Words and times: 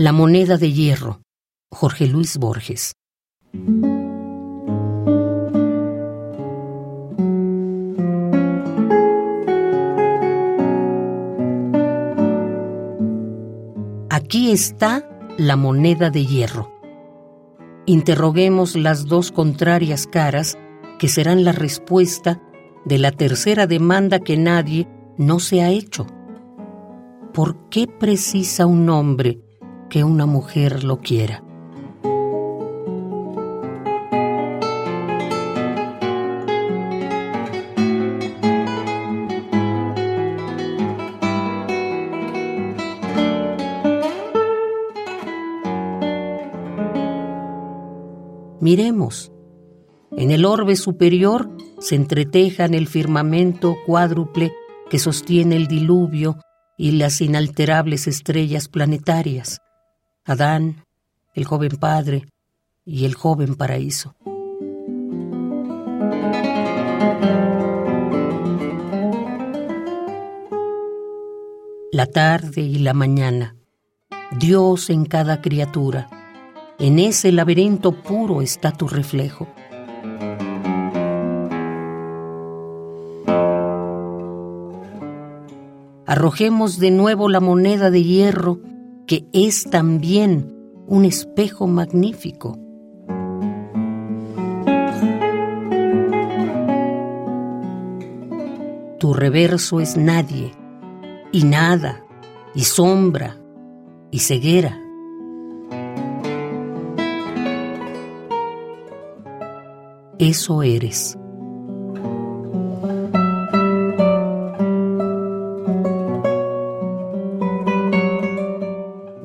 La 0.00 0.12
moneda 0.12 0.56
de 0.56 0.72
hierro. 0.72 1.20
Jorge 1.70 2.06
Luis 2.06 2.38
Borges. 2.38 2.94
Aquí 14.08 14.50
está 14.50 15.06
la 15.36 15.56
moneda 15.56 16.08
de 16.08 16.24
hierro. 16.24 16.72
Interroguemos 17.84 18.74
las 18.74 19.04
dos 19.04 19.30
contrarias 19.30 20.06
caras 20.06 20.56
que 20.98 21.08
serán 21.08 21.44
la 21.44 21.52
respuesta 21.52 22.40
de 22.86 22.96
la 22.96 23.12
tercera 23.12 23.66
demanda 23.66 24.20
que 24.20 24.38
nadie 24.38 24.88
no 25.18 25.38
se 25.38 25.60
ha 25.60 25.68
hecho. 25.68 26.06
¿Por 27.34 27.68
qué 27.68 27.86
precisa 27.86 28.64
un 28.64 28.88
hombre 28.88 29.41
que 29.92 30.04
una 30.04 30.24
mujer 30.24 30.84
lo 30.84 31.00
quiera? 31.00 31.44
Miremos. 48.60 49.30
En 50.16 50.30
el 50.30 50.46
orbe 50.46 50.76
superior 50.76 51.54
se 51.80 51.96
entretejan 51.96 52.72
el 52.72 52.86
firmamento 52.86 53.76
cuádruple 53.84 54.54
que 54.88 54.98
sostiene 54.98 55.56
el 55.56 55.66
diluvio 55.66 56.38
y 56.78 56.92
las 56.92 57.20
inalterables 57.20 58.06
estrellas 58.06 58.68
planetarias, 58.68 59.58
Adán, 60.24 60.84
el 61.34 61.44
joven 61.44 61.76
padre 61.80 62.28
y 62.84 63.06
el 63.06 63.14
joven 63.14 63.56
paraíso. 63.56 64.14
La 71.90 72.06
tarde 72.06 72.60
y 72.60 72.78
la 72.78 72.94
mañana, 72.94 73.56
Dios 74.38 74.90
en 74.90 75.06
cada 75.06 75.40
criatura, 75.40 76.08
en 76.78 77.00
ese 77.00 77.32
laberinto 77.32 77.90
puro 77.90 78.42
está 78.42 78.70
tu 78.70 78.86
reflejo. 78.86 79.48
Arrojemos 86.06 86.78
de 86.78 86.92
nuevo 86.92 87.28
la 87.28 87.40
moneda 87.40 87.90
de 87.90 88.04
hierro, 88.04 88.60
que 89.06 89.26
es 89.32 89.64
también 89.64 90.54
un 90.86 91.04
espejo 91.04 91.66
magnífico. 91.66 92.58
Tu 98.98 99.14
reverso 99.14 99.80
es 99.80 99.96
nadie, 99.96 100.52
y 101.32 101.44
nada, 101.44 102.04
y 102.54 102.62
sombra, 102.62 103.36
y 104.10 104.20
ceguera. 104.20 104.82
eso 110.28 110.62
eres. 110.62 111.18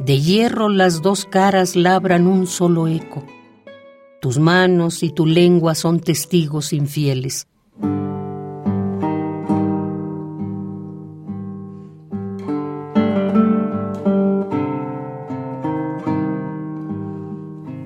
De 0.08 0.22
hierro 0.22 0.70
las 0.70 1.02
dos 1.02 1.26
caras 1.26 1.76
labran 1.76 2.28
un 2.28 2.48
solo 2.48 2.88
eco. 2.88 3.26
Tus 4.22 4.40
manos 4.40 5.04
y 5.04 5.10
tu 5.10 5.26
lengua 5.26 5.76
son 5.76 6.00
testigos 6.00 6.72
infieles. 6.72 7.46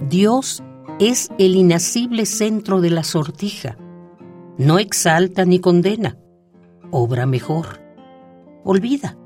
Dios 0.08 0.62
es 1.00 1.31
el 1.40 1.56
inacible 1.56 2.28
centro 2.28 2.81
de 2.81 2.92
la 2.92 3.04
sortija. 3.04 3.80
No 4.60 4.78
exalta 4.78 5.44
ni 5.44 5.58
condena. 5.58 6.20
Obra 6.92 7.26
mejor. 7.26 7.81
Olvida. 8.64 9.18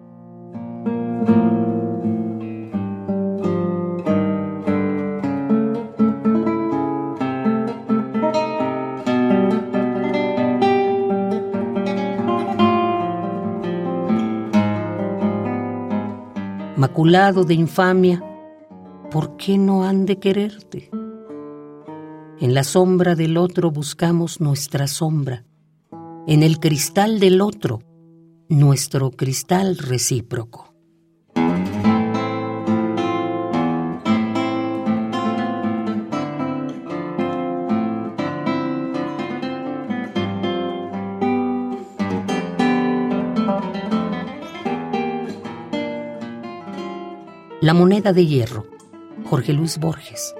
Maculado 16.77 17.45
de 17.45 17.53
infamia, 17.53 18.21
¿por 19.09 19.37
qué 19.37 19.57
no 19.57 19.85
han 19.85 20.05
de 20.05 20.19
quererte? 20.19 20.89
En 22.41 22.53
la 22.53 22.65
sombra 22.65 23.15
del 23.15 23.37
otro 23.37 23.71
buscamos 23.71 24.41
nuestra 24.41 24.87
sombra. 24.87 25.45
En 26.27 26.43
el 26.43 26.59
cristal 26.59 27.21
del 27.21 27.39
otro, 27.39 27.79
nuestro 28.49 29.11
cristal 29.11 29.77
recíproco. 29.77 30.74
La 47.65 47.73
moneda 47.73 48.13
de 48.13 48.27
hierro. 48.27 48.67
Jorge 49.27 49.51
Luis 49.51 49.79
Borges. 49.79 50.35